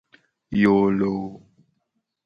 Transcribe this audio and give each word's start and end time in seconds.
Yoo 0.61 0.87
loo. 0.99 1.21